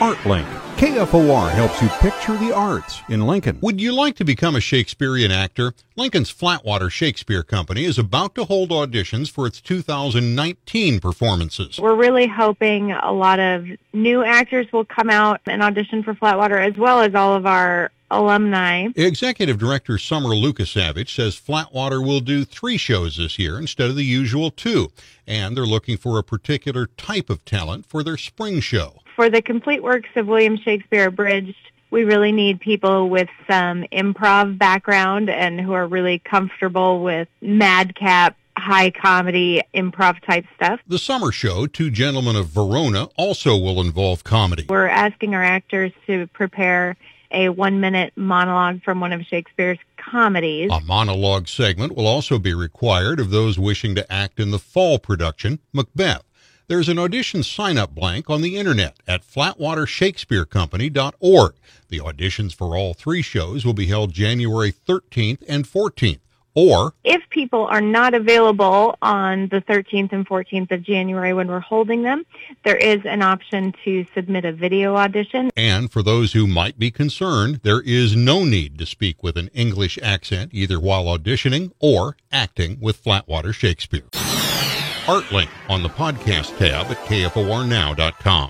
ArtLink. 0.00 0.46
KFOR 0.78 1.50
helps 1.50 1.82
you 1.82 1.88
picture 2.00 2.34
the 2.38 2.54
arts 2.54 3.02
in 3.10 3.26
Lincoln. 3.26 3.58
Would 3.60 3.82
you 3.82 3.92
like 3.92 4.16
to 4.16 4.24
become 4.24 4.56
a 4.56 4.60
Shakespearean 4.60 5.30
actor? 5.30 5.74
Lincoln's 5.94 6.32
Flatwater 6.32 6.90
Shakespeare 6.90 7.42
Company 7.42 7.84
is 7.84 7.98
about 7.98 8.34
to 8.36 8.46
hold 8.46 8.70
auditions 8.70 9.30
for 9.30 9.46
its 9.46 9.60
2019 9.60 11.00
performances. 11.00 11.78
We're 11.78 11.96
really 11.96 12.26
hoping 12.26 12.92
a 12.92 13.12
lot 13.12 13.40
of 13.40 13.66
new 13.92 14.24
actors 14.24 14.72
will 14.72 14.86
come 14.86 15.10
out 15.10 15.42
and 15.44 15.62
audition 15.62 16.02
for 16.02 16.14
Flatwater 16.14 16.66
as 16.66 16.78
well 16.78 17.02
as 17.02 17.14
all 17.14 17.34
of 17.34 17.44
our 17.44 17.90
alumni. 18.10 18.88
Executive 18.96 19.58
Director 19.58 19.98
Summer 19.98 20.30
Lukasavich 20.30 21.14
says 21.14 21.40
Flatwater 21.40 22.04
will 22.04 22.20
do 22.20 22.44
three 22.44 22.76
shows 22.76 23.16
this 23.16 23.38
year 23.38 23.58
instead 23.58 23.90
of 23.90 23.96
the 23.96 24.04
usual 24.04 24.50
two, 24.50 24.92
and 25.26 25.56
they're 25.56 25.64
looking 25.64 25.96
for 25.96 26.18
a 26.18 26.24
particular 26.24 26.86
type 26.86 27.30
of 27.30 27.44
talent 27.44 27.86
for 27.86 28.02
their 28.02 28.16
spring 28.16 28.60
show 28.60 29.00
for 29.20 29.28
the 29.28 29.42
complete 29.42 29.82
works 29.82 30.08
of 30.16 30.28
William 30.28 30.56
Shakespeare 30.56 31.08
Abridged, 31.08 31.54
we 31.90 32.04
really 32.04 32.32
need 32.32 32.58
people 32.58 33.10
with 33.10 33.28
some 33.46 33.84
improv 33.92 34.56
background 34.56 35.28
and 35.28 35.60
who 35.60 35.74
are 35.74 35.86
really 35.86 36.20
comfortable 36.20 37.02
with 37.02 37.28
madcap 37.42 38.34
high 38.56 38.90
comedy 38.90 39.60
improv 39.74 40.24
type 40.24 40.46
stuff. 40.56 40.80
The 40.86 40.98
summer 40.98 41.32
show, 41.32 41.66
Two 41.66 41.90
Gentlemen 41.90 42.34
of 42.34 42.46
Verona, 42.46 43.08
also 43.18 43.58
will 43.58 43.82
involve 43.82 44.24
comedy. 44.24 44.64
We're 44.70 44.86
asking 44.86 45.34
our 45.34 45.44
actors 45.44 45.92
to 46.06 46.26
prepare 46.28 46.96
a 47.30 47.48
one 47.48 47.80
minute 47.80 48.12
monologue 48.16 48.82
from 48.82 49.00
one 49.00 49.12
of 49.12 49.22
Shakespeare's 49.22 49.78
comedies. 49.96 50.70
A 50.72 50.80
monologue 50.80 51.48
segment 51.48 51.96
will 51.96 52.06
also 52.06 52.38
be 52.38 52.54
required 52.54 53.18
of 53.20 53.30
those 53.30 53.58
wishing 53.58 53.94
to 53.94 54.12
act 54.12 54.40
in 54.40 54.50
the 54.50 54.58
fall 54.58 54.98
production, 54.98 55.60
Macbeth. 55.72 56.24
There's 56.68 56.88
an 56.88 57.00
audition 57.00 57.42
sign 57.42 57.78
up 57.78 57.96
blank 57.96 58.30
on 58.30 58.42
the 58.42 58.56
internet 58.56 58.98
at 59.08 59.26
flatwatershakespearecompany.org. 59.26 61.54
The 61.88 61.98
auditions 61.98 62.54
for 62.54 62.76
all 62.76 62.94
three 62.94 63.22
shows 63.22 63.64
will 63.64 63.74
be 63.74 63.86
held 63.86 64.12
January 64.12 64.72
13th 64.72 65.42
and 65.48 65.64
14th. 65.64 66.20
Or, 66.54 66.94
if 67.04 67.22
people 67.30 67.66
are 67.66 67.80
not 67.80 68.14
available 68.14 68.96
on 69.02 69.48
the 69.48 69.60
13th 69.60 70.12
and 70.12 70.26
14th 70.26 70.72
of 70.72 70.82
January 70.82 71.32
when 71.32 71.48
we're 71.48 71.60
holding 71.60 72.02
them, 72.02 72.24
there 72.64 72.76
is 72.76 73.00
an 73.04 73.22
option 73.22 73.72
to 73.84 74.04
submit 74.14 74.44
a 74.44 74.52
video 74.52 74.96
audition. 74.96 75.50
And 75.56 75.90
for 75.90 76.02
those 76.02 76.32
who 76.32 76.46
might 76.46 76.78
be 76.78 76.90
concerned, 76.90 77.60
there 77.62 77.80
is 77.80 78.16
no 78.16 78.44
need 78.44 78.78
to 78.78 78.86
speak 78.86 79.22
with 79.22 79.36
an 79.36 79.48
English 79.48 79.98
accent 80.02 80.50
either 80.52 80.80
while 80.80 81.04
auditioning 81.04 81.72
or 81.78 82.16
acting 82.32 82.78
with 82.80 83.02
Flatwater 83.02 83.54
Shakespeare. 83.54 84.08
ArtLink 85.10 85.48
on 85.68 85.82
the 85.82 85.88
podcast 85.88 86.56
tab 86.58 86.86
at 86.86 86.98
kfornow.com. 87.06 88.48